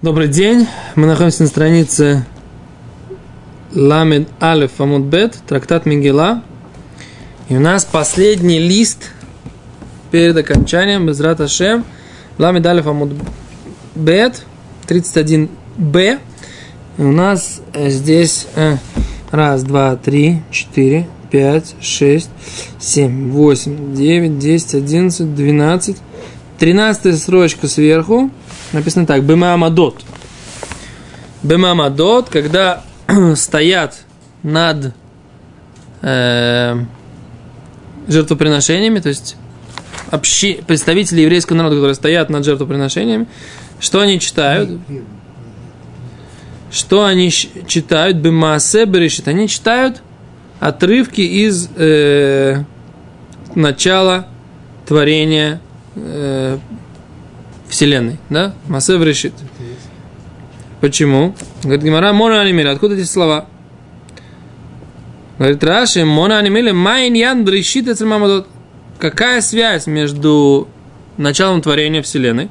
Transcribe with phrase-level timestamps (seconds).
[0.00, 0.68] Добрый день.
[0.94, 2.24] Мы находимся на странице
[3.74, 6.44] Ламед Алеф Амуд Бет, трактат Мигела.
[7.48, 9.10] И у нас последний лист
[10.12, 11.84] перед окончанием Безрат Ашем.
[12.38, 13.10] Ламед Алеф Амуд
[13.96, 14.44] Бет,
[14.86, 16.20] 31Б.
[16.98, 18.76] И у нас здесь э,
[19.32, 22.30] раз, два, три, четыре, пять, шесть,
[22.78, 25.96] семь, восемь, девять, десять, одиннадцать, двенадцать.
[26.56, 28.30] Тринадцатая строчка сверху–
[28.72, 30.02] Написано так, Бемамадот.
[31.42, 32.82] Бемамадот, когда
[33.36, 34.04] стоят
[34.42, 34.92] над
[36.02, 36.76] э,
[38.06, 39.36] жертвоприношениями, то есть
[40.10, 43.26] общи, представители еврейского народа, которые стоят над жертвоприношениями,
[43.80, 44.80] что они читают?
[46.70, 48.18] Что они читают?
[48.18, 49.28] Бемаасе берешит.
[49.28, 50.02] Они читают
[50.60, 52.64] отрывки из э,
[53.54, 54.26] начала
[54.86, 55.60] творения
[55.94, 56.58] э,
[57.68, 58.54] Вселенной, да?
[58.66, 59.34] Масев решит.
[60.80, 61.34] Почему?
[61.62, 62.68] Говорит Гимара, Мона Анимили.
[62.68, 63.46] Откуда эти слова?
[65.38, 67.86] Говорит Раши, Мона Анимили, Майн Ян Брешит.
[68.98, 70.68] Какая связь между
[71.16, 72.48] началом творения Вселенной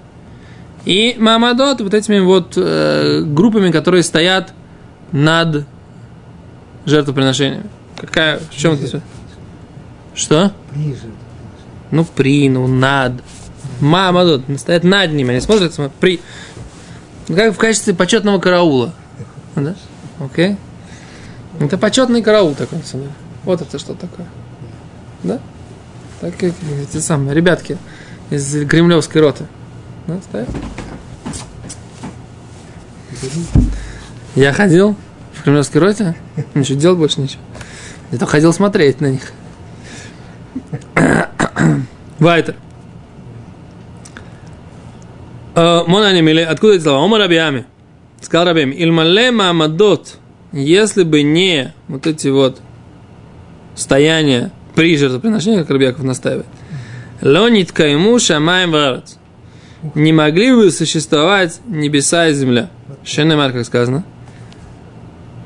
[0.85, 4.53] и Мамадот, вот этими вот э, группами, которые стоят
[5.11, 5.65] над
[6.85, 7.65] жертвоприношениями?
[7.97, 9.01] Какая, в чем это?
[10.13, 10.53] Что?
[10.73, 10.95] При
[11.91, 13.13] Ну, при, ну, над.
[13.79, 16.19] Мамадот, стоят над ними, они смотрят, смотрят при...
[17.27, 18.93] Ну, как в качестве почетного караула.
[19.55, 19.75] Да?
[20.19, 20.57] Окей?
[21.59, 22.79] Это почетный караул такой.
[23.43, 24.27] Вот это что такое.
[25.23, 25.39] Да?
[26.21, 27.77] Так как эти самые ребятки
[28.29, 29.45] из кремлевской роты.
[30.07, 30.49] Да, стоят?
[34.35, 34.95] Я ходил
[35.33, 36.15] в кремлевской роте,
[36.53, 37.41] ничего делал больше ничего.
[38.11, 39.31] Я только ходил смотреть на них.
[42.19, 42.55] Вайтер.
[45.57, 46.99] Э, Монани мили, откуда эти слова?
[46.99, 47.65] Ома Рабиами.
[48.21, 50.17] Сказал Рабиами, Ильмале Мамадот,
[50.51, 52.61] если бы не вот эти вот
[53.75, 56.45] стояния при жертвоприношении, как Рабиаков настаивает,
[57.23, 59.17] Лонитка ему шамаем варец.
[59.95, 62.69] Не могли бы существовать небеса и земля.
[63.03, 64.05] Шенемар, как сказано.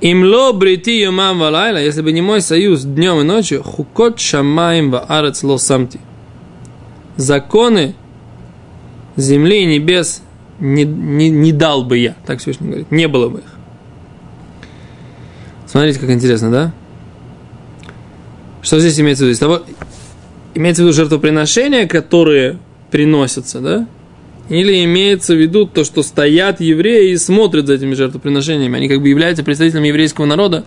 [0.01, 5.41] Имло брити юмам валайла, если бы не мой союз днем и ночью, хукот шамаем ваарец
[5.43, 6.01] ло самти.
[7.15, 7.95] Законы
[9.17, 10.21] земли и небес
[10.59, 13.45] не, не, не дал бы я, так Всевышний говорит, не было бы их.
[15.67, 16.73] Смотрите, как интересно, да?
[18.61, 19.33] Что здесь имеется в виду?
[19.33, 19.61] Из того,
[20.53, 22.59] имеется в виду жертвоприношения, которые
[22.91, 23.87] приносятся, да?
[24.49, 28.77] Или имеется в виду то, что стоят евреи и смотрят за этими жертвоприношениями.
[28.77, 30.65] Они как бы являются представителями еврейского народа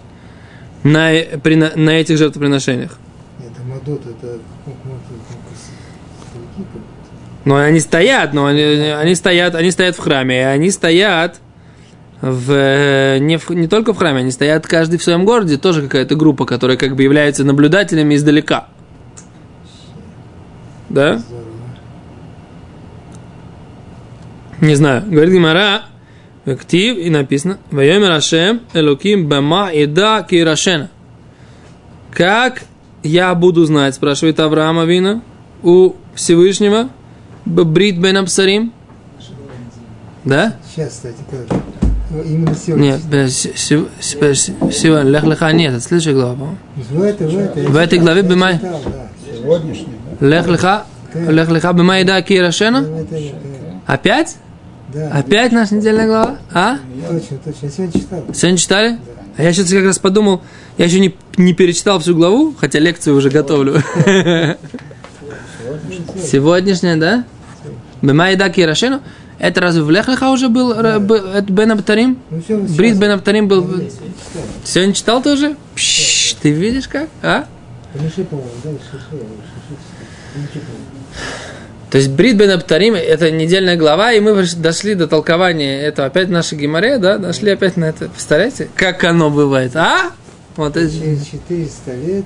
[0.85, 1.11] на,
[1.43, 2.99] при, на, этих жертвоприношениях.
[3.39, 4.39] Это Мадот, это
[7.45, 11.41] но они стоят, но они, они стоят, они стоят в храме, и они стоят
[12.21, 16.15] в, не, в, не только в храме, они стоят каждый в своем городе, тоже какая-то
[16.15, 18.69] группа, которая как бы является наблюдателями издалека.
[20.89, 21.21] Да?
[24.61, 25.05] Не знаю.
[25.07, 25.83] Говорит Гимара,
[26.47, 30.89] актив и написано, Вайомер Ашем Элоким Бама Ида Кирашена.
[32.11, 32.63] Как
[33.03, 35.23] я буду знать, спрашивает Авраама Вина,
[35.63, 36.89] у Всевышнего,
[37.45, 38.73] Брит бен Абсарим?
[40.25, 40.55] Да?
[40.75, 41.47] Сейчас, кстати, тоже.
[42.25, 42.99] Именно сегодня.
[43.11, 45.11] Нет, сегодня.
[45.11, 46.57] Лех леха нет, это следующая глава, по-моему.
[46.77, 47.67] В этой, в этой.
[47.67, 48.61] В этой главе Бимай.
[49.35, 50.85] Сегодняшний, Лех леха.
[51.15, 52.85] Лех леха Бимай да Кирашена?
[53.87, 54.37] Опять?
[54.93, 55.11] Да.
[55.11, 56.37] Опять наша недельная глава?
[56.53, 56.79] А?
[57.11, 57.71] Точно, точно.
[57.71, 58.25] Сегодня читал.
[58.33, 58.91] Сегодня читали?
[58.91, 58.97] Да.
[59.37, 60.43] А я сейчас как раз подумал,
[60.79, 63.83] я еще не, не перечитал всю главу, хотя лекцию уже готовлю.
[66.23, 67.25] Сегодняшняя, да?
[68.05, 69.01] Бемайда Кирашену.
[69.39, 70.99] Это разве в Лехлиха уже был да.
[70.99, 72.19] Бен Абтарим?
[72.31, 73.67] Ну, Брит Бен Абтарим был...
[74.65, 75.57] Сегодня читал тоже?
[75.75, 77.09] Пш, ты видишь как?
[77.23, 77.47] А?
[81.91, 86.29] То есть Брит Бен Абтарим это недельная глава, и мы дошли до толкования этого опять
[86.29, 87.19] нашей геморре, да?
[87.19, 88.09] Дошли опять на это.
[88.09, 90.13] Представляете, как оно бывает, а?
[90.57, 90.91] Вот это...
[90.91, 92.25] Через 400 лет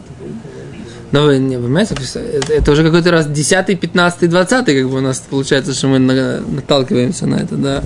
[1.12, 5.00] но вы не понимаете, это, это уже какой-то раз 10, 15, 20, как бы у
[5.00, 7.82] нас получается, что мы наталкиваемся на это, да.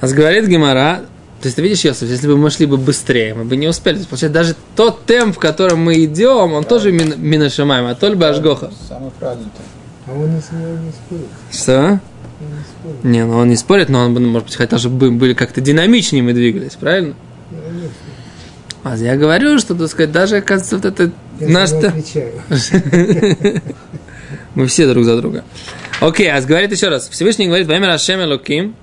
[0.00, 1.02] А говорит Гемора,
[1.40, 3.94] то есть ты видишь, Йосиф, если бы мы шли бы быстрее, мы бы не успели.
[3.94, 6.68] То есть, получается, даже тот темп, в котором мы идем, он да.
[6.68, 8.70] тоже мин, минашамаем, а только бы Ашгоха.
[8.86, 9.48] Самый правильный
[10.06, 11.26] А он не, не спорит.
[11.50, 12.00] Что?
[13.02, 15.62] Не, не, ну он не спорит, но он бы, может быть, хотя бы были как-то
[15.62, 17.14] динамичнее мы двигались, правильно?
[18.82, 21.70] А я говорю, что, так сказать, даже, оказывается, вот это я наш...
[24.54, 25.44] Мы все друг за друга.
[26.00, 27.08] Окей, а говорит еще раз.
[27.08, 28.74] Всевышний говорит, во имя Рашем Луким,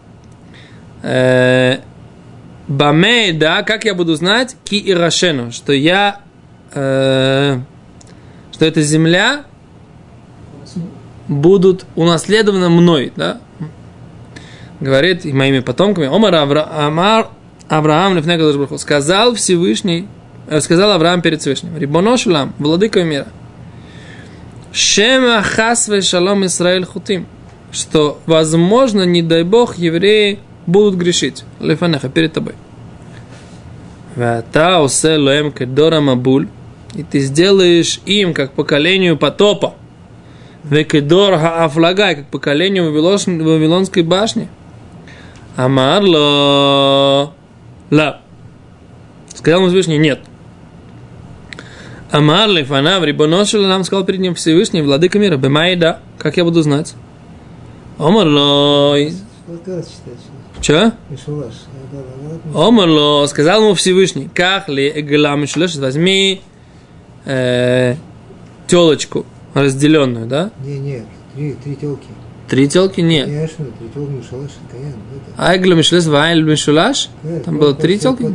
[1.03, 1.77] Э,
[2.67, 6.19] Бамей, да, как я буду знать, ки и рашену, что я,
[6.73, 7.59] э,
[8.51, 9.45] что эта земля
[11.29, 13.39] будут унаследованы мной, да?
[14.81, 16.07] Говорит и моими потомками.
[16.07, 17.29] Омар Авра, Амар
[17.69, 18.17] Авраам
[18.77, 20.07] сказал Всевышний,
[20.47, 23.27] э, сказал Авраам перед Всевышним, Рибоношулам, владыка мира,
[24.71, 27.25] Шема хасве шалом Исраиль хутим,
[27.71, 31.43] что, возможно, не дай Бог, евреи будут грешить.
[31.59, 32.53] Лефанеха, перед тобой.
[36.93, 39.73] И ты сделаешь им, как поколению потопа,
[40.63, 44.47] векедор хаафлагай, как поколению Вавилонской башни.
[45.55, 47.33] Амарло
[47.91, 48.21] ла.
[49.33, 50.19] Сказал ему Всевышний, нет.
[52.11, 56.95] Амар лифанав, рибоношел нам сказал перед ним Всевышний, владыка мира, бемайда, как я буду знать?
[57.97, 58.95] Омарло.
[60.61, 60.93] Че?
[62.53, 66.41] Омарло, сказал ему Всевышний, как ли эгла мишлеш, возьми
[67.25, 67.95] э,
[68.67, 70.51] телочку разделенную, да?
[70.63, 71.05] Не, нет,
[71.35, 72.07] три, три телки.
[72.47, 73.27] Три телки нет.
[73.27, 74.93] Мишалаш, каян.
[75.37, 77.09] Айгла мишлес, вайль мишулаш.
[77.45, 78.25] Там было три телки?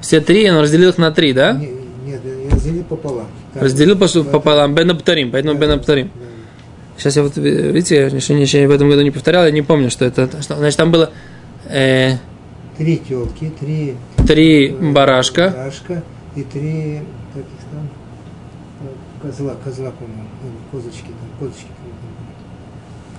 [0.00, 1.52] Все три он разделил их на три, да?
[1.52, 1.70] Не-
[2.06, 3.26] Нет, я разделил пополам.
[3.54, 6.10] Разделил пополам, бен Аптарим, поэтому бен Аптарим.
[6.98, 10.04] Сейчас я вот, видите, я еще, в этом году не повторял, я не помню, что
[10.04, 10.28] это.
[10.40, 11.10] Значит, там было
[11.68, 12.18] э,
[12.76, 13.94] Три телки, три
[14.26, 16.02] три э, барашка, барашка
[16.36, 17.00] и три,
[17.32, 17.88] как их там,
[18.82, 20.28] э, козла, козла, по-моему,
[20.70, 21.66] козочки, там, козочки.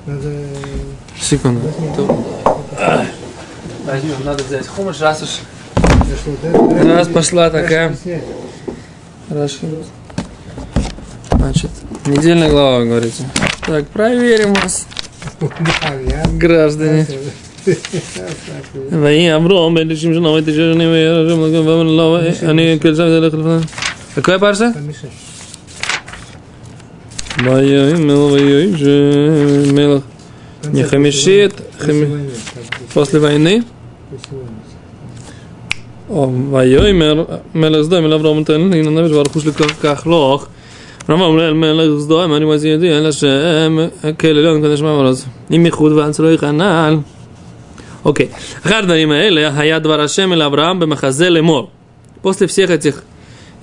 [0.05, 0.23] по-моему.
[0.23, 0.29] Надо...
[0.29, 1.61] э, секунду.
[1.61, 1.89] возьми.
[1.97, 2.27] То-
[3.87, 5.29] Возьмем, надо взять хумыш, раз уж
[5.77, 6.85] Дошло, да?
[6.85, 7.89] Да, Раз да, пошла да, такая.
[7.95, 8.25] чтобы снять.
[9.29, 9.67] Хорошо.
[11.33, 11.71] Значит,
[12.07, 13.25] недельная глава, вы говорите.
[13.67, 14.87] Так, проверим вас,
[15.41, 17.07] Да, я- граждане.
[18.91, 22.19] ויהי אברום בן 90 שנה ותשע שנים ויהיה השם אלוקים ואמר לו
[22.49, 23.61] אני כרשם את הלך לפניו.
[30.73, 33.63] Не, хамишит, после хами- войны, так, после войны.
[34.11, 34.61] после войны.
[36.11, 37.25] או ויאמר
[37.55, 40.47] מלך סדום אל אברהם נתן לי ננבש וארכוש לכך לוך.
[41.11, 43.79] רמם אל מלך סדום אני מזי ידי אל השם
[44.19, 45.25] כאל עליון קדש מאמרוז.
[45.51, 46.99] עם ייחוד ואנצלו יכנל.
[48.05, 48.29] Окей.
[48.67, 51.71] אחר הדברים האלה היה דבר השם אל אברהם במחזה לאמור.
[52.23, 53.03] После всех этих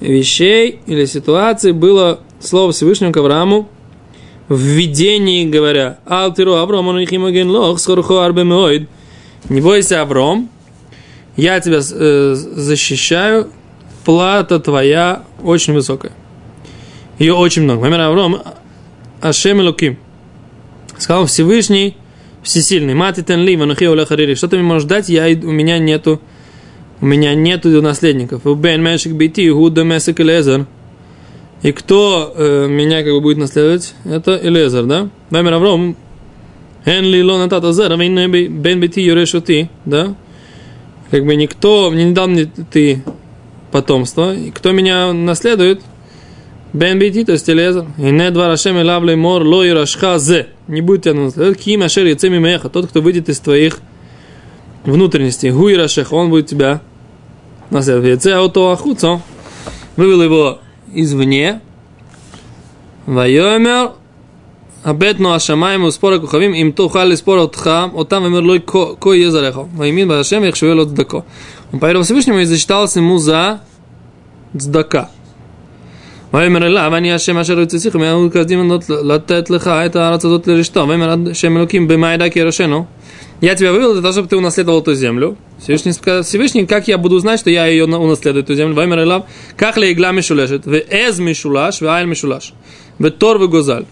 [0.02, 3.69] вещей или ситуаций было слово Всевышнего к Аврааму
[4.49, 8.89] в видении, говоря, «Алтиру Авраам, он ихимоген лох, скорухо арбе меоид».
[9.49, 10.49] Не бойся, Авраам,
[11.37, 13.49] я тебя э, защищаю,
[14.05, 16.13] плата твоя очень высокая.
[17.19, 17.83] Ее очень много.
[17.83, 18.43] Мамер Авром,
[19.21, 19.99] Ашем Луким.
[20.99, 21.97] Сказал Всевышний,
[22.43, 24.35] Всесильный, Мати Тенли, Ванухи Харири.
[24.35, 25.09] Что ты мне можешь дать?
[25.09, 26.21] Я, у меня нету
[27.01, 28.43] у меня нету наследников.
[28.61, 30.67] Бен Мешик Бити, Гуда Месик Элезер.
[31.63, 33.95] И кто э, меня как бы будет наследовать?
[34.05, 35.09] Это Элезер, да?
[35.31, 35.97] Мамер Авром,
[36.85, 40.17] Эн ли ло натата зера, бен бити юрешути, да?
[41.13, 43.05] Как бы никто, не дал мне ты
[43.71, 45.83] потомство, и кто меня наследует,
[46.73, 49.73] бен бити, то есть Элезер, и не два рашем и мор, ло и
[50.19, 53.79] зе, не будет тебя наследовать, ким ашер яцеми меха, тот, кто выйдет из твоих
[54.85, 56.81] внутренностей, гу и рашех, он будет тебя
[57.71, 58.11] наследовать.
[58.11, 59.23] Яце ауто ахуцо,
[59.97, 60.59] вывел его
[60.95, 61.61] извне.
[63.07, 63.93] Вайомер
[64.85, 69.61] Абетну Ашамаем успора кухавим им то хали спора отха, от там вымер лой ко езареха.
[69.63, 71.25] Ваймин Башем их шевел от дако.
[71.73, 73.61] Он поверил Всевышнему и засчитался ему за
[74.53, 75.11] дздака.
[76.34, 78.72] ויאמר אליו אני השם אשר יוצאתיך מהאור קדים
[79.04, 82.86] לתת לך את הארץ הזאת לרשתו ויאמר השם אלוקים במה ידע כי ירשנו
[83.42, 85.38] я тебя вывел для того, чтобы ты унаследовал эту землю.
[85.60, 88.74] Всевышний сказал, Всевышний, как я буду знать, что я ее унаследую, эту землю?
[88.74, 92.54] Ваймер Элав, как ли игла мишулешет, в эз мишулаш, в айль мишулаш,
[92.98, 93.86] в тор в гозаль.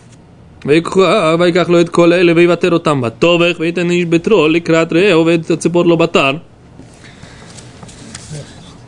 [0.66, 5.86] ויקח לו את כל אלה ויוותר אותם בטובח וייתן איש ביתרו לקראת רעהו ואת הציפור
[5.86, 6.32] לו בתר.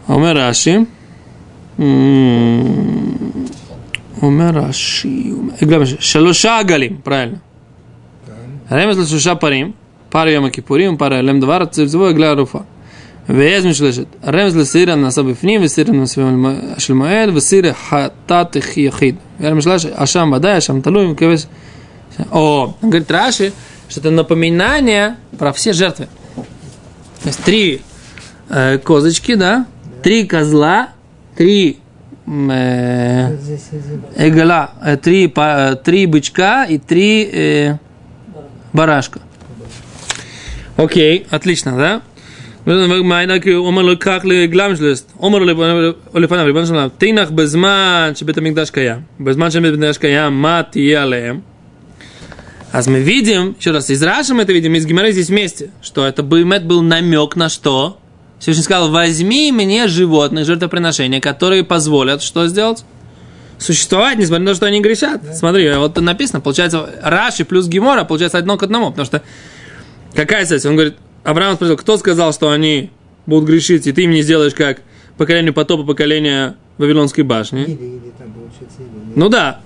[0.09, 0.77] אומר רש"י,
[4.21, 5.33] אומר רש"י,
[5.99, 7.37] שלושה עגלים, правильно.
[8.69, 9.71] הרמז לשלושה פרים,
[10.09, 12.59] פר יום הכיפורים, פר אלם דבר, צבצבו עגלי ערופה.
[13.29, 16.21] ויש משלשת, הרמז לסיר הנעשה בפנים וסיר הנעשה
[16.77, 19.15] של מועד וסיר חטאת יחיד.
[19.39, 21.45] המשלש, אשם ודאי, אשם תלוי, כבש...
[22.31, 23.53] О, он говорит Раши,
[23.89, 26.07] что это напоминание про все жертвы.
[27.21, 27.81] То есть три
[28.49, 29.65] э, козочки, да,
[30.01, 30.89] три козла,
[31.35, 31.77] три
[34.16, 34.70] Эгала,
[35.02, 35.32] три,
[35.84, 37.78] три бычка и три э,
[38.72, 39.20] барашка.
[40.76, 42.02] Окей, отлично, да?
[46.96, 49.06] Тинах безман шебетамикдаш каям.
[49.18, 51.42] Безман шебетамикдаш каям мат ялем.
[52.70, 56.06] А мы видим, еще раз, из Раши мы это видим, из Гимера здесь вместе, что
[56.06, 57.98] это Баймет был намек на что?
[58.42, 62.84] Всевышний сказал, возьми мне животных, жертвоприношения, которые позволят что сделать?
[63.56, 65.22] Существовать, несмотря на то, что они грешат.
[65.22, 65.32] Да.
[65.32, 69.22] Смотри, вот написано, получается, Раши плюс Гимора, получается одно к одному, потому что
[70.12, 70.66] какая связь?
[70.66, 72.90] Он говорит, Авраам спросил, кто сказал, что они
[73.26, 74.80] будут грешить, и ты им не сделаешь как
[75.16, 77.62] поколение потопа, поколение Вавилонской башни?
[77.62, 79.60] Или, или, там, или, ну да,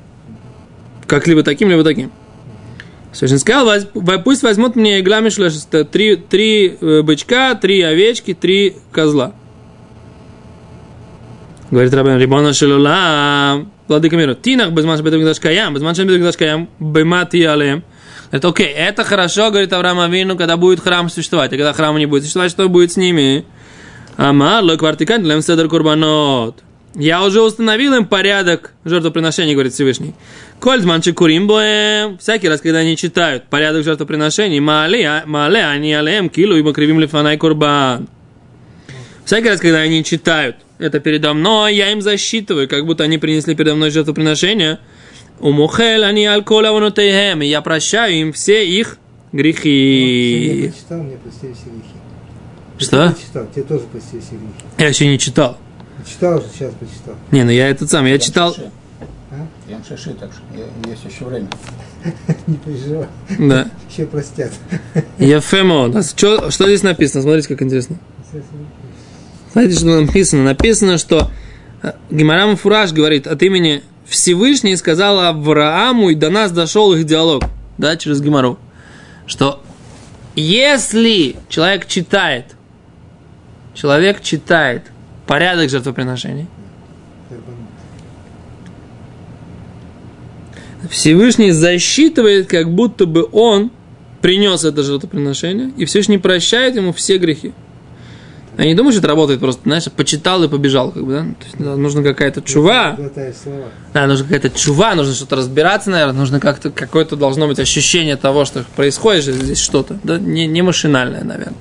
[1.07, 2.13] как либо таким, либо таким.
[3.17, 3.71] Всевышний сказал,
[4.23, 5.55] пусть возьмут мне гламишлеш,
[5.91, 9.33] три, три э, бычка, три овечки, три козла.
[11.71, 16.69] Говорит Рабин, Рибона Шелула, Владыка мира, Тинах, без манша бетамикдаш каям, без манша бетамикдаш каям,
[16.79, 17.85] бемати алем.
[18.27, 22.05] Говорит, окей, это хорошо, говорит Авраам Авину, когда будет храм существовать, а когда храма не
[22.05, 23.47] будет существовать, что будет с ними?
[24.19, 26.63] Амар, ло квартикант, лем седер курбанот.
[26.99, 30.15] Я уже установил им порядок жертвоприношений, говорит Всевышний.
[30.61, 32.17] Кольцман чекурим боем.
[32.17, 37.37] Всякий раз, когда они читают порядок жертвоприношений, мале, мале, они алеем, килу, ибо кривим лифанай
[37.37, 38.09] курбан.
[39.27, 43.55] Всякий раз, когда они читают это передо мной, я им засчитываю, как будто они принесли
[43.55, 44.79] передо мной жертвоприношение.
[45.39, 48.97] Умухел они алкола вонутейхем, и я прощаю им все их
[49.33, 50.73] грехи.
[50.89, 51.99] Ну, мне простили все грехи.
[52.79, 53.15] Что?
[53.21, 54.65] Читал, тебе тоже простили все грехи.
[54.79, 55.59] Я еще не читал.
[56.07, 57.15] Читал уже, сейчас почитал.
[57.33, 58.55] Не, ну я этот сам, я читал...
[59.31, 59.47] А?
[59.69, 60.43] Я шиши, так что
[60.89, 61.49] есть еще время.
[62.47, 63.09] Не переживай.
[63.39, 63.69] Да.
[63.91, 64.53] Еще простят.
[65.19, 66.03] Я фемо.
[66.03, 67.23] Что, что здесь написано?
[67.23, 67.99] Смотрите, как интересно.
[69.53, 70.45] Знаете, что написано?
[70.45, 71.31] Написано, что
[71.83, 77.45] э, Гимарам Фураж говорит от имени Всевышний сказал Аврааму, и до нас дошел их диалог,
[77.77, 78.59] да, через Гимару,
[79.27, 79.63] что
[80.37, 82.55] если человек читает,
[83.75, 84.85] человек читает
[85.27, 86.47] порядок жертвоприношений,
[90.91, 93.71] Всевышний засчитывает, как будто бы он
[94.21, 97.53] принес это жертвоприношение, и Всевышний прощает ему все грехи.
[98.59, 101.21] Я не думаю, что это работает просто, знаешь, почитал и побежал, как бы, да?
[101.21, 102.97] То есть, да, нужно какая-то чува.
[103.93, 108.47] Да, нужно какая-то чува, нужно что-то разбираться, наверное, нужно как-то, какое-то должно быть ощущение того,
[108.47, 111.59] что происходит здесь что-то, да, не, не машинальное, наверное.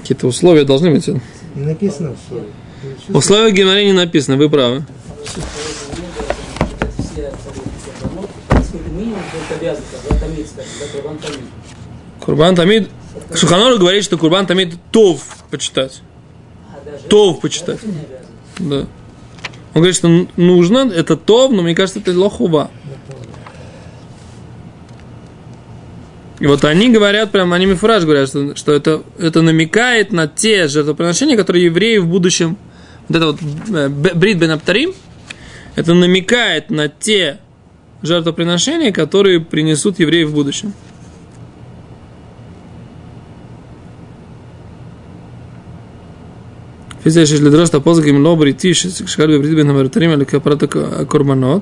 [0.00, 1.08] Какие-то условия должны быть.
[1.54, 2.52] Не написано условия.
[3.08, 4.84] Условия Геморрей не написано, вы правы.
[12.20, 12.88] Курбан Тамид.
[13.34, 16.02] Шуханор говорит, что Курбан Тамид Тов почитать.
[17.08, 17.80] Тов почитать.
[18.58, 18.86] Да.
[19.74, 22.70] Он говорит, что нужно, это Тов, но мне кажется, это лохува.
[26.41, 30.67] И вот они говорят, прям они мифураж говорят, что, что это, это намекает на те
[30.67, 32.57] жертвоприношения, которые евреи в будущем,
[33.07, 33.39] вот это вот
[33.73, 34.93] э, Брит Бен Аптарим,
[35.75, 37.39] это намекает на те
[38.03, 40.73] жертвоприношения, которые принесут евреи в будущем.
[47.05, 51.61] לפי שיש לדרוש את הפוסק אם לא בריתי שקל בבריתי בין המרתרים על כפרת הקורבנות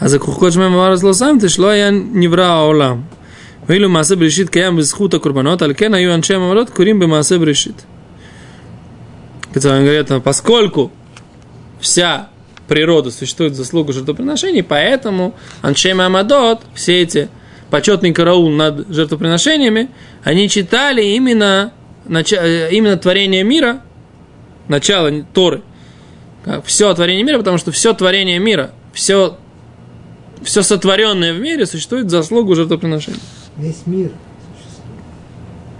[0.00, 3.00] אז הכוחקות שמהם אמר אז לא שמתי שלא היה נברא העולם
[3.69, 7.75] Вейлю Маасе Брешит Каям Безхута Курбанот, Алькен Аю Аншем Амарот Курим Бемаасе Брешит.
[9.53, 10.91] Они говорят, поскольку
[11.79, 12.29] вся
[12.67, 17.29] природа существует заслуга жертвоприношений, поэтому Аншем Амадот, все эти
[17.69, 19.91] почетные караул над жертвоприношениями,
[20.23, 21.71] они читали именно,
[22.07, 23.83] э, именно творение мира,
[24.67, 25.61] начало Торы,
[26.65, 29.37] все творение мира, потому что все творение мира, все,
[30.41, 33.19] все сотворенное в мире существует в заслугу жертвоприношений.
[33.59, 34.13] Весь мир
[34.55, 35.03] существует.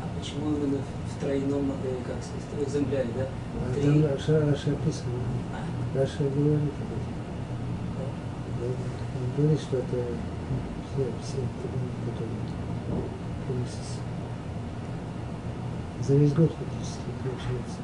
[0.03, 1.71] А почему именно в тройном,
[2.05, 3.27] как сказать, экземпляре, да?
[3.55, 4.01] А Три...
[4.01, 5.13] Там Раши, Раши описано.
[5.95, 7.15] Раши говорит об этом.
[8.59, 9.95] Он говорит, что это
[10.91, 11.37] все, все
[12.03, 12.35] которые
[13.47, 13.99] приносятся.
[16.01, 17.79] За весь год фактически получается.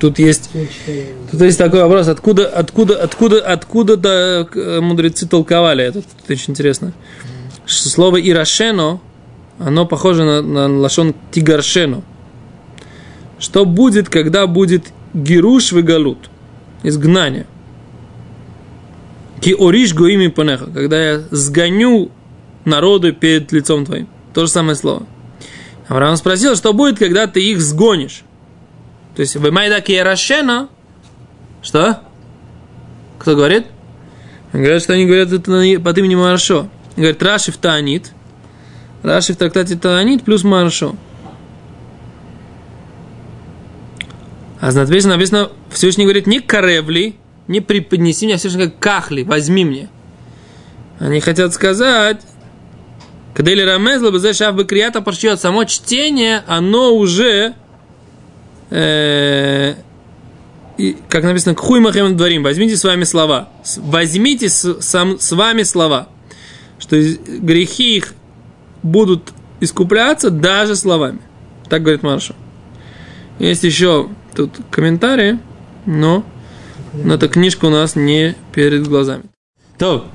[0.00, 0.50] Тут есть,
[1.30, 6.92] тут есть такой вопрос, откуда, откуда, откуда, откуда да, мудрецы толковали это, это очень интересно.
[7.66, 9.00] Слово «ирашено»,
[9.58, 12.02] оно похоже на, на лашон «тигаршено».
[13.38, 16.30] Что будет, когда будет гируш галут,
[16.82, 17.46] изгнание.
[19.40, 22.10] Ки ориш гоими панеха, когда я сгоню
[22.64, 24.08] народы перед лицом твоим.
[24.34, 25.06] То же самое слово.
[25.88, 28.22] Авраам спросил, что будет, когда ты их сгонишь.
[29.16, 30.68] То есть, вы майдаки ярашена,
[31.62, 32.02] что?
[33.18, 33.66] Кто говорит?
[34.52, 36.68] Говорят, что они говорят это под именем Маршо.
[36.96, 38.12] Говорит, Раши в Таанит.
[39.02, 40.94] Раши в трактате Таанит плюс Маршо.
[44.60, 47.16] А написано, написано, Всевышний говорит, не каревли,
[47.46, 49.88] не преподнеси мне, а Всевышний говорит, кахли, возьми мне.
[50.98, 52.22] Они хотят сказать,
[53.38, 57.54] когда или рамезла бы шаф бы крията парчиот, само чтение, оно уже,
[58.70, 59.74] э,
[60.76, 65.62] и, как написано, хуй махем дворим, возьмите с вами слова, возьмите с, сам, с вами
[65.62, 66.08] слова,
[66.80, 68.14] что грехи их
[68.82, 71.20] будут искупляться даже словами.
[71.68, 72.34] Так говорит Марша.
[73.38, 75.38] Есть еще тут комментарии,
[75.86, 76.24] но,
[76.92, 79.26] но эта книжка у нас не перед глазами.
[79.78, 80.08] То,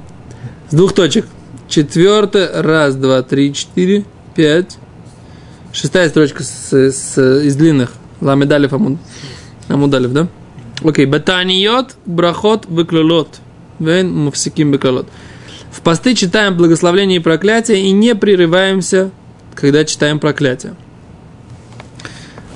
[0.70, 1.26] с двух точек.
[1.74, 4.78] Четвертая, раз, два, три, четыре, пять.
[5.72, 7.94] Шестая строчка с, с, из длинных.
[8.22, 9.00] Ламедалев Амуд.
[9.70, 10.28] Амудалев, да?
[10.84, 11.08] Окей.
[11.08, 13.40] Батаниот, брахот, выклюлот.
[13.80, 15.08] Вен муфсиким беклалот.
[15.72, 19.10] В посты читаем благословление и проклятие и не прерываемся,
[19.56, 20.76] когда читаем проклятие.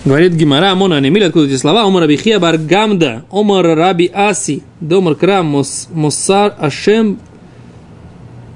[0.05, 1.85] Говорит Гимара, Амона Анемиль, откуда эти слова?
[1.85, 7.19] Омар Абихия Баргамда, Омар Раби Аси, Домар Крам, Мосар Ашем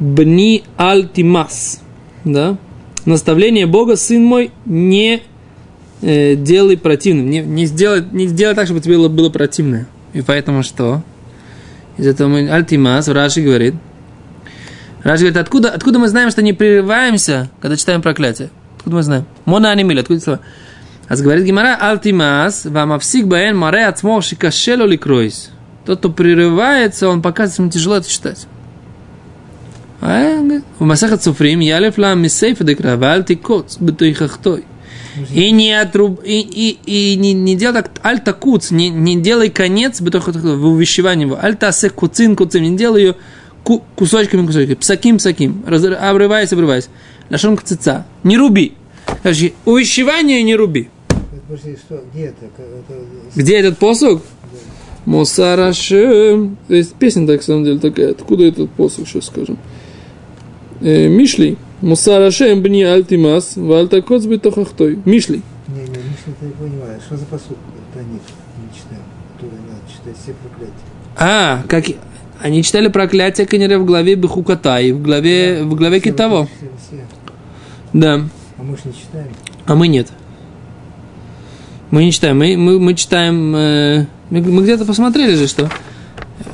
[0.02, 1.80] Бни Альтимас.
[2.26, 2.58] Да?
[3.06, 5.22] Наставление Бога, сын мой, не
[6.02, 7.30] э, делай противным.
[7.30, 9.88] Не, не, сделай, не сделай так, чтобы тебе было, было противно.
[10.14, 11.04] И поэтому что?
[12.00, 13.76] Из этого мы Альтимас, Раши говорит.
[15.04, 18.50] Раши говорит, откуда, откуда мы знаем, что не прерываемся, когда читаем проклятие?
[18.78, 19.26] Откуда мы знаем?
[19.46, 20.40] Мона Анимиль, откуда слова?
[21.08, 25.52] אז говорит Гимара, алтимас, вамавсик баэн маре ацмо шикашело ликройс.
[25.86, 28.48] Тот, кто прерывается, он показывает, ему тяжело это читать.
[30.02, 34.64] В Масахат Суфрим, ялев ла мисейфа декра, валь тикоц, бетуихахтой.
[35.32, 39.50] И не отруб, и, и, и не, не делай так, аль такуц, не, не делай
[39.50, 43.16] конец в увещевании его, аль тасе куцин куцин, не делай ее
[43.64, 46.90] кусочками кусочками, псаким псаким, обрываясь, обрываясь.
[47.30, 48.74] Лашон кцица, не руби.
[49.22, 50.90] Короче, увещевание не руби.
[51.50, 52.46] Где это?
[52.46, 53.00] это...
[53.36, 54.24] Где этот посуг?
[55.06, 56.58] Мусарашем.
[56.68, 58.12] То есть песня, так, на самом деле, такая.
[58.12, 59.58] Откуда этот посуг, сейчас скажем.
[60.82, 61.58] Э, Мишли.
[61.82, 65.00] Мусарашем бни альтимас, вальтакоц битохахтой.
[65.06, 65.42] Мишли.
[65.68, 67.02] Не, не, Мишли, ты не понимаешь.
[67.06, 67.58] Что за посуг?
[67.94, 68.22] Это нет,
[68.58, 69.04] не читаем.
[69.36, 70.74] Оттуда надо читать все проклятия.
[71.18, 71.86] А, как...
[72.40, 76.48] Они читали проклятие Канере в главе Бехукатай, в главе, да, в главе все, Китаво.
[76.48, 77.06] Все, все.
[77.94, 78.22] Да.
[78.58, 79.28] А мы же не читаем.
[79.68, 80.08] А мы нет.
[81.92, 85.70] Мы не читаем, мы, мы, мы читаем, э, мы, мы где-то посмотрели же, что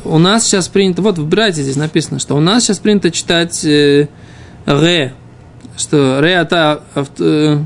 [0.05, 3.63] у нас сейчас принято, вот в Брате здесь написано, что у нас сейчас принято читать
[3.65, 4.07] э,
[4.65, 5.13] ре,
[5.77, 6.83] что ре ата,
[7.19, 7.59] э,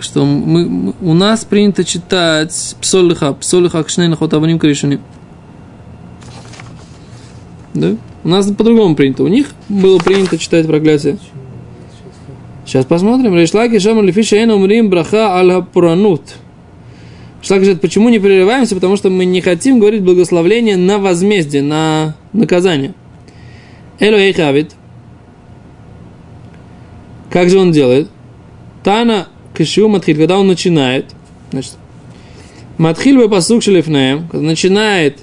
[0.00, 5.00] что мы, у нас принято читать псолиха, псолиха кшней хотаваним корешуним.
[7.74, 7.96] Да?
[8.24, 9.22] У нас по-другому принято.
[9.22, 11.18] У них было принято читать проклятие.
[12.66, 13.34] Сейчас посмотрим.
[13.34, 16.22] Решлаки шамар лифиша умрим браха аль пуранут.
[17.42, 18.74] Шлак говорит, почему не прерываемся?
[18.74, 22.94] Потому что мы не хотим говорить благословление на возмездие, на наказание.
[23.98, 24.72] Эло хавит.
[27.30, 28.08] Как же он делает?
[28.82, 31.06] Тана кишу матхиль, когда он начинает,
[31.52, 31.74] значит,
[32.78, 35.18] матхиль бы посук шелифнеем, когда начинает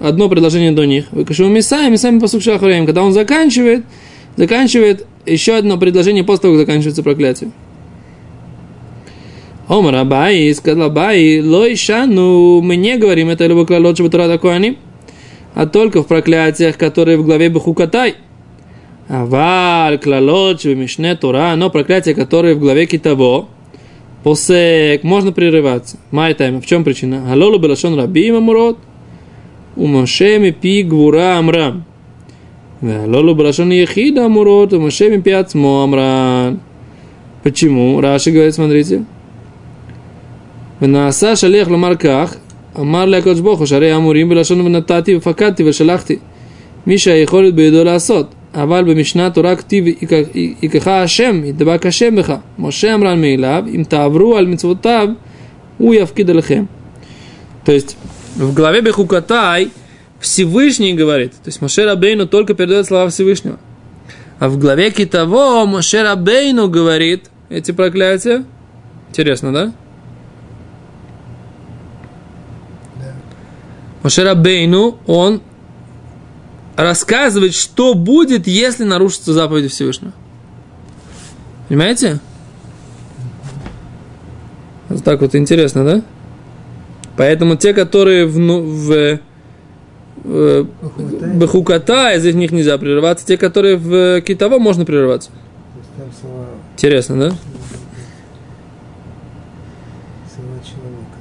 [0.00, 3.84] одно предложение до них, выкашу мисаем, мисаем посук шахареем, когда он заканчивает,
[4.36, 7.50] заканчивает еще одно предложение после того, как заканчивается проклятие.
[9.68, 14.78] Омар Абай сказал Абай, лойшану, мы не говорим это либо клалот, чтобы такое они,
[15.54, 18.14] а только в проклятиях, которые в главе Бахукатай.
[19.08, 23.48] Аваль, клалот, мишне, тура, но проклятия, которые в главе Китаво,
[24.22, 25.98] посек, можно прерываться.
[26.12, 27.24] Май тайм, в чем причина?
[27.28, 28.78] Галолу белашон рабим амурот,
[29.76, 31.84] умашеми пи гвура амрам.
[32.80, 36.60] Галолу белашон ехида амурот, умашеми пи ацмо амран.
[37.42, 38.00] Почему?
[38.00, 39.04] Раши говорит, смотрите.
[40.81, 42.35] ונעשה שליח לומר כך,
[42.79, 46.17] אמר לקדוש ברוך הוא, שהרי אמורים בלשון ונתתי ופקדתי ושלחתי.
[46.87, 48.33] מי שהיכולת בידו לעשות.
[48.53, 49.85] אבל במשנה תורה כתיב,
[50.61, 52.33] ייקח השם, ידבק השם בך.
[52.59, 55.09] משה אמרן מאליו, אם תעברו על מצוותיו,
[55.77, 56.63] הוא יפקיד עליכם.
[57.63, 57.95] То есть,
[58.37, 59.71] в главе Бехукатай
[60.19, 61.33] Всевышний говорит.
[61.43, 63.59] То есть Моше Рабейну только передает слова Всевышнего.
[64.39, 68.43] А в главе Китаво Моше Рабейну говорит эти проклятия.
[69.09, 69.73] Интересно, да?
[74.02, 75.42] Моше Бейну, он
[76.76, 80.12] рассказывает, что будет, если нарушится заповедь Всевышнего.
[81.68, 82.20] Понимаете?
[84.88, 86.02] Вот так вот интересно, да?
[87.16, 89.20] Поэтому те, которые в, ну, в,
[90.24, 90.66] в
[91.34, 95.30] Бахуката, из них нельзя прерываться, те, которые в Китово, можно прерываться.
[96.76, 97.36] Интересно, да?
[100.38, 101.18] слова человека.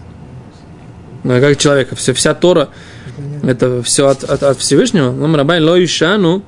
[1.11, 1.94] Ну, а как человека?
[1.96, 2.68] Все, вся Тора,
[3.16, 3.50] Понятно.
[3.50, 5.10] это все от, от, от Всевышнего.
[5.12, 6.42] Ну, рабай ло ишану,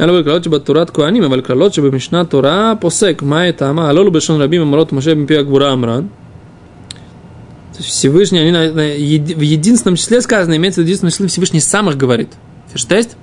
[0.00, 3.88] אלא בקללות שבתורת כהנים, אבל קללות שבמשנה תורה פוסק, מה טעמה?
[3.88, 6.06] הלא לו בלשון רבים אמרות משה מפי הגבורה אמרן.
[7.72, 10.88] То есть Всевышний, они на- на еди- в единственном числе сказано, имеется в виду в
[10.88, 12.28] единственном числе Всевышний сам их говорит.
[12.72, 13.16] Ферштест?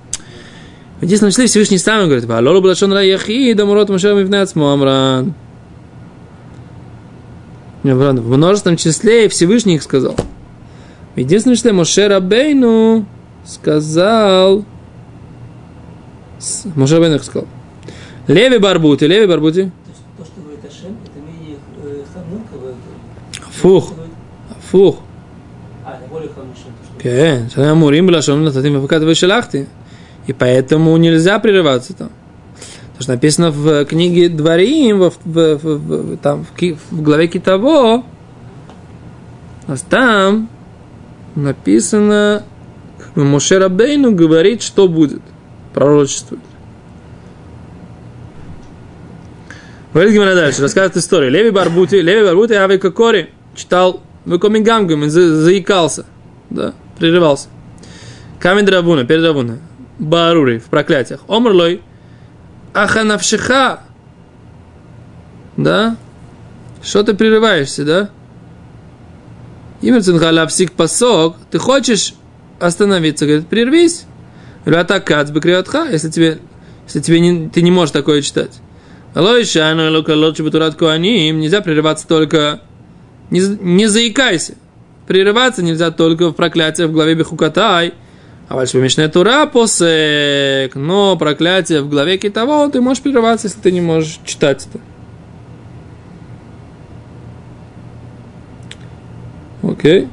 [0.99, 2.25] В единственном числе Всевышний сам их говорит.
[2.25, 5.33] «Валолу б'лашон ра яхид, амурот Моше мивне ацмо амран».
[7.83, 10.15] Не, правда, В множественном числе Всевышний их сказал.
[11.16, 13.04] Единственное, что Моше Рабейну
[13.44, 14.64] сказал...
[16.74, 17.46] Моше Рабейну сказал.
[18.26, 19.70] Леви Барбути, Леви Барбути.
[20.16, 22.74] То, что говорит Ашем, это менее э, хамнуковое.
[23.50, 23.92] Фух,
[24.70, 25.00] фух.
[25.84, 26.72] А, это более хамнушем.
[27.02, 29.66] Кен, амурим блашом нататим вакат вышелахти.
[30.26, 32.10] И поэтому нельзя прерываться там.
[32.92, 38.04] Потому что написано в книге Дворим, в, в, в, в, там, в, в главе Китаво,
[39.66, 40.48] а там
[41.34, 42.44] написано,
[42.98, 45.22] как бы Рабейну говорит, что будет,
[45.74, 46.42] пророчествует.
[49.92, 51.30] Говорит Гимара дальше, рассказывает историю.
[51.30, 56.06] Леви Барбути, Леви Барбути, Ави Кокори читал Векомингамгам, заикался,
[56.48, 57.48] да, прерывался.
[58.40, 59.58] Камень Драбуна, перед Драбуна,
[59.98, 61.20] Барури, в проклятиях.
[61.28, 61.82] Омрлой,
[62.72, 63.80] Аханавшиха,
[65.58, 65.96] да,
[66.82, 68.10] что ты прерываешься, да?
[69.82, 72.14] Имерцинхалавсик пасок, ты хочешь
[72.60, 74.04] остановиться, говорит, прервись.
[74.64, 76.38] Ратакац бекриотха, если тебе,
[76.86, 78.60] если тебе не, ты не можешь такое читать.
[79.12, 82.60] Алоишану лукалочи батурат куаним, нельзя прерываться только,
[83.30, 84.54] не, не заикайся.
[85.08, 87.94] Прерываться нельзя только в проклятие в главе Бехукатай.
[88.48, 90.76] А вальш помешная тура посек.
[90.76, 94.80] Но проклятие в главе Китово ты можешь прерываться, если ты не можешь читать это.
[99.62, 100.08] Окей.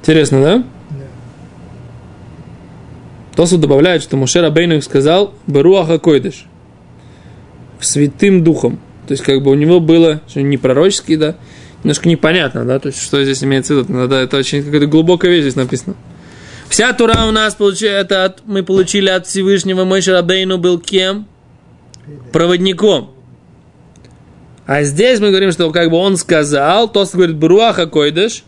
[0.00, 0.56] Интересно, да?
[0.58, 0.64] Да.
[3.36, 6.46] Тосу добавляет, что Мушер Абейну сказал Беруаха Койдыш.
[7.80, 8.78] Святым духом.
[9.06, 11.36] То есть, как бы у него было, что не пророческий, да,
[11.82, 13.92] немножко непонятно, да, то есть, что здесь имеется в виду.
[13.92, 15.96] Надо, это очень какая-то глубокая вещь здесь написано.
[16.68, 17.56] Вся Тура у нас
[18.24, 21.26] от- мы получили от Всевышнего, мой Шарабейну был кем?
[22.32, 23.10] Проводником.
[24.66, 28.44] А здесь мы говорим, что как бы он сказал, Тос говорит, Бруаха Койдыш.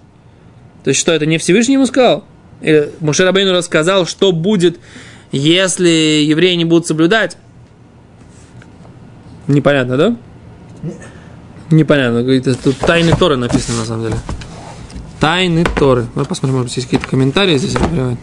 [0.85, 2.25] То есть, что это не Всевышний ему сказал?
[2.61, 4.79] Или Мушерабейну рассказал, что будет,
[5.33, 7.37] если евреи не будут соблюдать?
[9.49, 10.17] Непонятно, да?
[11.71, 12.23] Непонятно.
[12.63, 14.17] Тут тайны Торы написано на самом деле.
[15.21, 16.07] Тайны Торы.
[16.15, 17.75] Давай посмотрим, может быть, есть какие-то комментарии здесь.
[17.75, 18.17] например.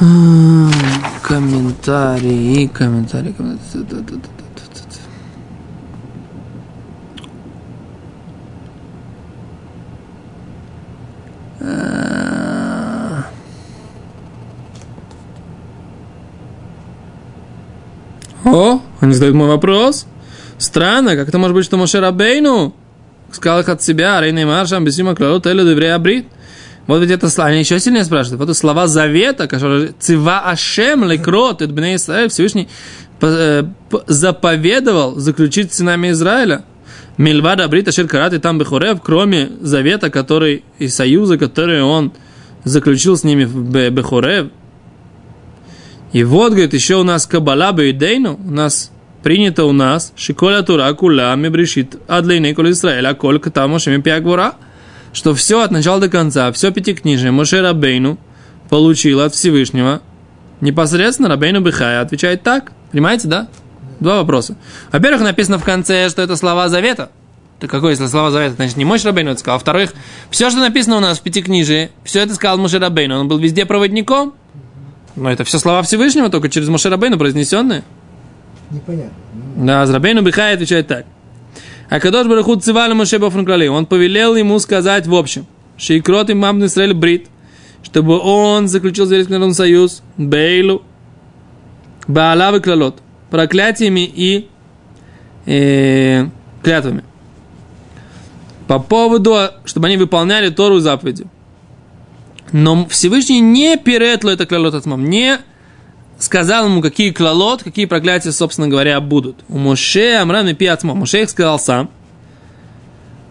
[0.00, 0.72] М,
[1.22, 4.22] Комментарии, комментарии, комментарии.
[11.60, 13.24] А.
[18.44, 20.06] О, они задают мой вопрос.
[20.58, 22.74] Странно, как это может быть, что Моше Рабейну
[23.30, 26.26] сказал их от себя, Рейна и Маршам, Бесима Клалут, Элю Деврея Брит.
[26.86, 28.40] Вот ведь это слова, они еще сильнее спрашивают.
[28.40, 32.68] Вот это слова завета, которые Цива Ашем Лекрот, это Бней Исраэль, Всевышний
[33.20, 33.62] э,
[34.08, 36.64] заповедовал заключить с сынами Израиля.
[37.18, 42.12] Мильвада Брита Ширкарат и там Бехорев, кроме завета, который и союза, который он
[42.64, 44.48] заключил с ними в Бе- Бехорев.
[46.12, 48.90] И вот, говорит, еще у нас Кабала Бейдейну, у нас
[49.22, 54.56] принято у нас Шиколя Тура Кула Мебрешит Адлейны Кол Израиля Коль Катамо Шеми Пиагвора,
[55.12, 58.18] что все от начала до конца, все пятикнижие Моше Рабейну
[58.68, 60.02] получил от Всевышнего
[60.60, 62.72] непосредственно Рабейну Бехая отвечает так.
[62.90, 63.48] Понимаете, да?
[64.00, 64.56] Два вопроса.
[64.90, 67.10] Во-первых, написано в конце, что это слова завета.
[67.58, 69.58] Так какое, если слова завета, значит, не Мой Рабейну это сказал.
[69.58, 69.92] Во-вторых,
[70.30, 73.20] все, что написано у нас в Пятикнижии, все это сказал Моше Рабейну.
[73.20, 74.34] Он был везде проводником.
[75.16, 77.82] Но это все слова Всевышнего, только через Моше Рабейну произнесенные.
[78.70, 79.12] Непонятно.
[79.56, 81.06] Да, Рабейну Бихай отвечает так.
[81.90, 83.66] А Кадош Барахут Цивали Моше Бафранклали.
[83.66, 85.46] Он повелел ему сказать в общем.
[85.76, 87.26] Шейкрот и Мамн Исраэль Брит.
[87.82, 90.02] Чтобы он заключил с Еврейским народом союз.
[90.16, 90.82] Бейлу.
[92.08, 93.02] Баалавы Клалот.
[93.30, 94.48] Проклятиями и
[95.44, 96.26] э,
[96.62, 97.04] клятвами.
[98.66, 101.26] по поводу, чтобы они выполняли Тору и заповеди.
[102.52, 105.38] Но Всевышний не перетло это клалот отмам, не
[106.18, 109.36] сказал ему, какие клалот, какие проклятия, собственно говоря, будут.
[109.48, 110.94] У Моше Амрам и Пиатмо.
[110.94, 111.90] Моше их сказал сам.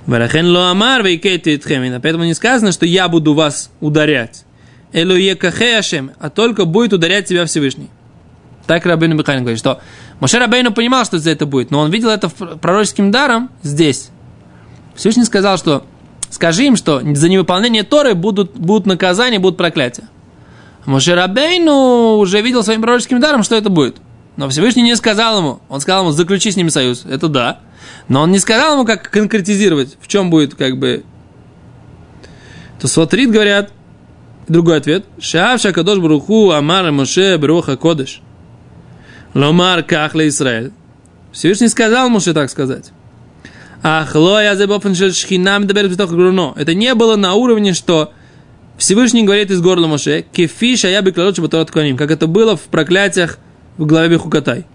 [0.08, 2.02] Варахен ло амар вейкейте итхемина.
[2.02, 4.46] Поэтому не сказано, что я буду вас ударять.
[4.92, 7.90] Эло екахе ашем, а только будет ударять тебя Всевышний.
[8.68, 9.80] Так Рабейну Михайлин говорит, что
[10.20, 14.10] Моше Рабейну понимал, что за это будет, но он видел это пророческим даром здесь.
[14.96, 15.86] Всевышний сказал, что
[16.32, 20.10] скажи им, что за невыполнение Торы будут, будут наказания, будут проклятия.
[20.86, 23.98] Моше Рабейну уже видел своим пророческим даром, что это будет.
[24.38, 25.60] Но Всевышний не сказал ему.
[25.70, 27.06] Он сказал ему, заключи с ними союз.
[27.08, 27.60] Это да.
[28.08, 31.04] Но он не сказал ему, как конкретизировать, в чем будет как бы...
[32.80, 33.72] То смотрит, говорят,
[34.48, 35.06] другой ответ.
[35.20, 38.22] Шаав шакадош бруху амар Моше бруха кодыш.
[39.34, 40.72] Ломар кахле Израиль.
[41.32, 42.91] Всевышний сказал Моше так сказать.
[43.84, 45.67] Ахлоя забофен шхинам
[46.12, 46.54] груно.
[46.56, 48.13] Это не было на уровне, что
[48.78, 51.38] Всевышний говорит из горла Моше, кефиша я бы клалот
[51.98, 53.39] как это было в проклятиях
[53.78, 54.65] в главе Бехукатай.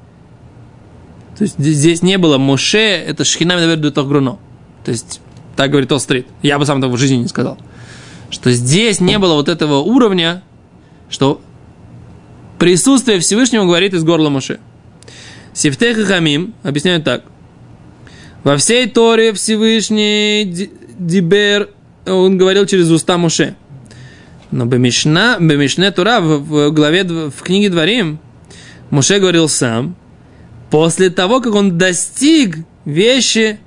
[1.36, 3.58] То есть здесь не было Моше, это шхинам
[4.08, 4.38] груно.
[4.84, 5.20] То есть,
[5.54, 6.26] так говорит Острит.
[6.42, 7.58] Я бы сам этого в жизни не сказал.
[8.30, 10.42] Что здесь не было вот этого уровня,
[11.10, 11.40] что
[12.58, 14.58] присутствие Всевышнего говорит из горла Моше.
[15.52, 17.24] Сифтех и Хамим объясняют так.
[18.46, 21.70] Во всей Торе Всевышний Дибер,
[22.06, 23.56] он говорил через уста Моше.
[24.52, 28.20] Но Бемишна, Бемишне Тора в, в главе, в книге Дворим,
[28.90, 29.96] Моше говорил сам,
[30.70, 33.58] после того, как он достиг вещи,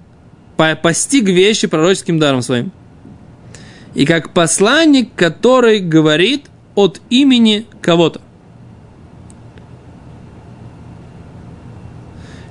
[0.55, 2.71] постиг вещи пророческим даром своим.
[3.95, 8.21] И как посланник, который говорит от имени кого-то.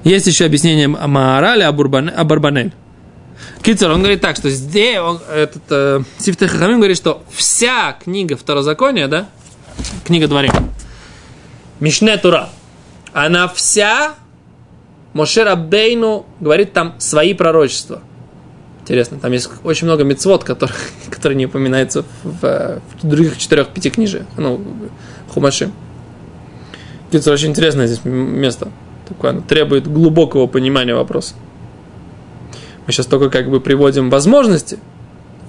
[0.09, 1.73] Есть еще объяснение Маараля, о,
[2.25, 2.73] Барбанель.
[3.61, 8.35] Кицер, он говорит так, что здесь, он, этот, э, Сифтах Хахамим говорит, что вся книга
[8.39, 9.29] Второзакония, да,
[10.07, 10.51] книга Дворим,
[11.79, 12.49] Мишне Тура,
[13.13, 14.15] она вся,
[15.13, 18.01] Мошер Аббейну говорит там свои пророчества.
[18.81, 20.79] Интересно, там есть очень много мецвод, которые,
[21.11, 24.65] которые не упоминаются в, в других четырех-пяти книжек, ну,
[25.35, 25.71] Хумаши.
[27.13, 28.73] Кицер, очень интересное здесь место.
[29.09, 31.35] Такое, оно требует глубокого понимания вопроса.
[32.87, 34.79] Мы сейчас только как бы приводим возможности.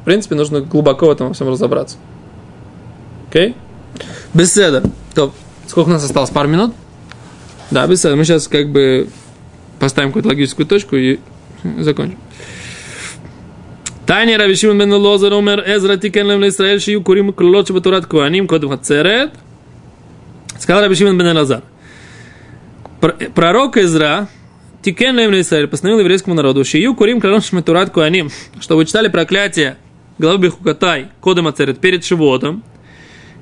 [0.02, 1.98] В принципе, нужно глубоко в этом во всем разобраться.
[3.30, 3.50] Окей?
[3.50, 3.56] Okay?
[4.34, 4.84] בסדר.
[5.14, 5.34] То,
[5.68, 6.30] сколько у нас осталось?
[6.30, 6.74] Пару минут?
[7.72, 8.16] Да, בסדר.
[8.16, 9.10] Мы сейчас как бы
[9.80, 11.20] поставим какую-то логическую точку и
[11.80, 12.18] закончим.
[14.06, 18.48] תניא רבי שמעון בן אלעזר אומר עזרא תיקן להן לישראל שיהו קורין קללות שבתורת כהנים
[18.48, 19.32] קודם עצרת.
[20.60, 21.62] Сказал Раби Шимон бен Элазар.
[23.00, 24.28] Пророк Эзра
[24.82, 29.78] תיקן להן לישראל постановил еврейскому народу, שיהו קורין קללות שבתורת כהנים, чтобы читали проклятие
[30.18, 32.64] главы Бехукатай, Кодем Ацерет, перед Шивотом,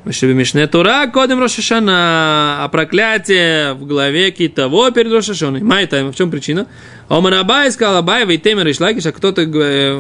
[0.06, 5.62] Мишне Тура, Кодем Рошашана, а проклятие в главе Китово перед Рошашаной.
[5.62, 6.68] Майта, в чем причина?
[7.10, 9.46] Омар Абай сказал Абай, Вейтемер Ришлакиш, а кто-то,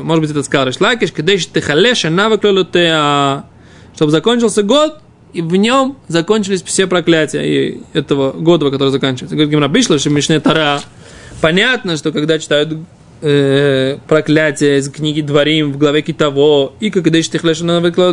[0.03, 3.43] может быть, это сказал Ришлакиш, Кадеш Техалеша Наваклолотеа,
[3.95, 5.01] чтобы закончился год,
[5.38, 9.36] и в нем закончились все проклятия и этого года, который заканчивается.
[9.36, 10.82] Говорит Гимра Бишла, Мишне Тара,
[11.41, 12.80] Понятно, что когда читают
[13.21, 17.08] э, проклятие из книги Дворим в главе Китово и как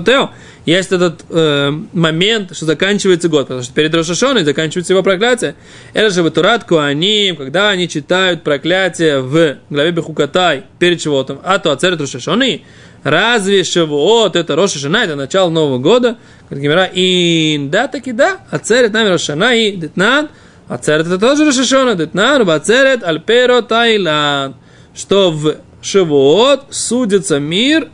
[0.04, 0.30] Тео,
[0.66, 5.54] есть этот э, момент, что заканчивается год, потому что перед Рошашоной заканчивается его проклятие.
[5.94, 11.72] Это же Турат Куаним, когда они читают проклятие в главе Бехукатай перед Шивотом, а то
[11.72, 12.62] Ацерет Рошашоны,
[13.04, 18.92] разве Шивот, это Рошашана, это начало Нового года, как Гимера, и да, таки да, Ацерет
[18.92, 20.30] нами Рошашана и Детнан–
[20.68, 24.56] Ацерет это тоже Рошашона, Детнар, Ацерет, Альперо, Таиланд.
[24.94, 27.88] Что в Шивот судится мир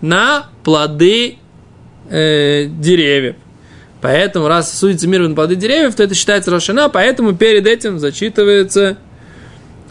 [0.00, 1.38] на плоды
[2.10, 3.36] э, деревьев.
[4.00, 8.96] Поэтому, раз судится мир на плоды деревьев, то это считается Рошана, поэтому перед этим зачитывается,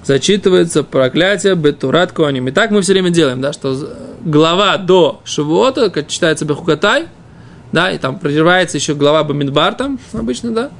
[0.08, 2.48] зачитывается проклятие Бетурат Коаним.
[2.48, 3.78] И так мы все время делаем, да, что
[4.24, 7.08] глава до Шивота читается Бехукатай,
[7.74, 10.72] да, и там прерывается еще глава Бамидбар там обычно, да,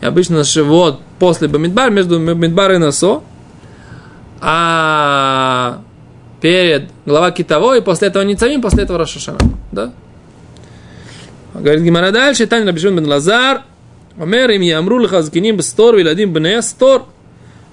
[0.00, 3.22] и обычно Шивот после Бамидбар, между Бамидбар и Насо,
[4.40, 5.78] а
[6.40, 9.38] перед глава Китово, и после этого Ницавим, после этого Рашашана,
[9.70, 9.92] да.
[11.54, 13.62] Говорит Гимара дальше, Таня Рабишин бен Лазар,
[14.18, 17.06] Омер им ямру лхазкиним стор, виладим бне стор,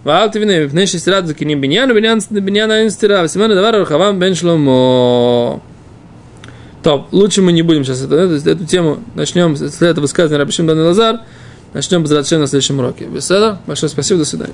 [0.01, 4.71] הסתור ואל תבנה מפני שסתירת זקנים בניין ובניין אין סתירה וסימן הדבר הרחבם בן שלמה
[6.85, 10.67] Топ, лучше мы не будем сейчас эту, эту, эту тему начнем с этого высказывания Рабишим
[10.67, 11.21] Бен Лазар.
[11.73, 13.07] Начнем без на следующем уроке.
[13.07, 13.59] Беседа.
[13.67, 14.19] Большое спасибо.
[14.19, 14.53] До свидания.